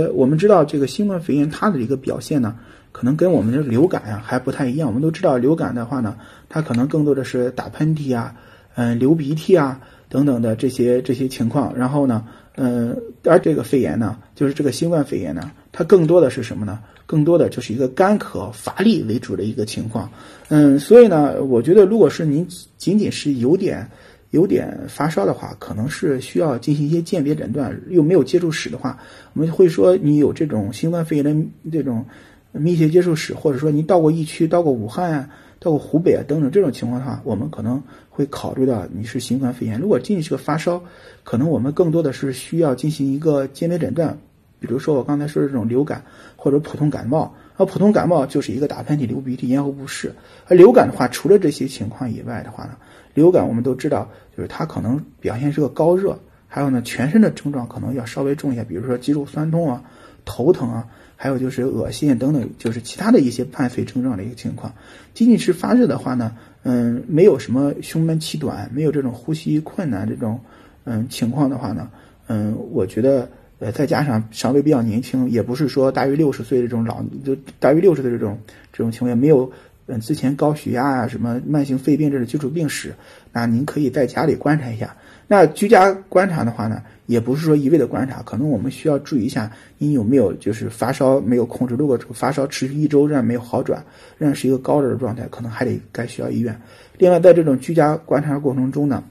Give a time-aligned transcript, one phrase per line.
[0.00, 2.56] 呃，我们知道这个新冠肺炎它的一个表现呢，
[2.90, 4.88] 可能跟我们的流感啊还不太一样。
[4.88, 6.16] 我们都知道流感的话呢，
[6.48, 8.34] 它可能更多的是打喷嚏啊，
[8.76, 9.78] 嗯，流鼻涕啊
[10.08, 11.76] 等等的这些这些情况。
[11.76, 12.24] 然后呢，
[12.56, 16.78] 嗯，而这个肺炎呢，就是这个新冠肺炎呢，它更多的是什么呢？
[17.04, 20.10] 更多的就是一个干咳乏力为主的一个情况。
[20.48, 22.48] 嗯，所以呢，我觉得如果是您
[22.78, 23.86] 仅仅是有点。
[24.30, 28.98] 有点发烧的话，可能是需要进行一些鉴别诊断，又没有接触史的话，
[29.32, 31.34] 我们会说你有这种新冠肺炎的
[31.72, 32.06] 这种
[32.52, 39.80] 密切接触史，或者说你到过疫区、到过武汉啊、到过湖北啊等等这种情况的话，我们可能会考虑到你是新冠肺炎。
[39.80, 40.82] 如果仅仅是个发烧，
[41.24, 44.18] 可能我们更多的是需要进行一个鉴别诊断，
[44.60, 46.04] 比如说我刚才说的这种流感
[46.36, 47.34] 或者普通感冒。
[47.56, 50.14] 而普通感冒就是一个打喷嚏、流鼻涕、咽喉不适，
[50.46, 52.70] 而流感的话，除了这些情况以外的话呢？
[53.12, 59.82] 流感我们都知道，就是它可能表现是个高热，还有呢全身的症状可能要稍微重一些，比如说肌肉酸痛啊、
[60.24, 60.86] 头疼啊，
[61.16, 64.72] 还有就是恶心等等，就是其他的一些伴随症状的一个情况。
[65.12, 70.40] 仅仅是发热的话呢，嗯，没有什么胸闷气短，没有这种呼吸困难这种
[70.84, 71.90] 嗯情况的话呢，
[72.26, 73.28] 嗯，我觉得
[73.60, 78.36] 呃再加上稍微比较年轻，也不是说大于六十岁这种老就大于六十岁这种
[78.72, 79.52] 这种情况下，没有。
[79.92, 82.94] 嗯，之前高血压啊，什么慢性肺病这种基础病史，
[83.32, 84.94] 那您可以在家里观察一下。
[85.26, 91.74] 那居家观察的话呢，也不是说一味的观察，可能我们需要注意一下，您有没有就是发烧没有控制。
[91.74, 93.84] 如果发烧持续一周仍然没有好转，
[94.16, 96.56] 仍然是一个高热的状态，可能还得该需要医院。
[96.96, 99.02] 另外，在这种居家观察过程中呢，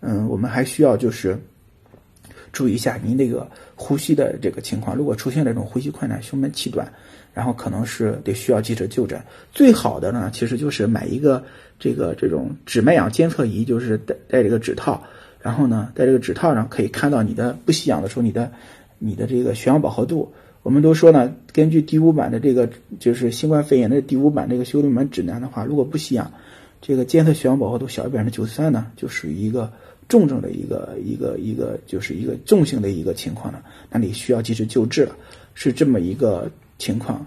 [0.00, 1.38] 嗯，我们还需要就是
[2.54, 4.96] 注意一下您这个呼吸的这个情况。
[4.96, 6.90] 如果出现这种呼吸困难、胸闷气短。
[7.34, 11.42] 然后可能是得需要记者就诊，最好的呢，其实就是买一个
[11.80, 15.02] 这个这种指脉氧监测仪，就是带带这个指套，
[15.40, 18.52] 然后呢，在这个指套上可以看到你的不吸氧的时候，你的
[19.00, 20.32] 你的这个血氧饱和度。
[20.62, 26.30] 我们都说呢，根据第五版的这个就是新冠肺炎的第五版这个修订版指南的话，如果不吸氧，
[26.86, 29.72] 这个监测血氧饱和度小于百分之九十三呢，就属于一个
[30.06, 35.16] 重症的一个一个一个就是一个重型的一个情况了，那你需要及时救治了，
[35.54, 36.50] 是这么一个。
[36.76, 37.22] 情况。